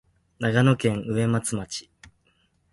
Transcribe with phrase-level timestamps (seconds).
[0.39, 1.87] 長野県上松町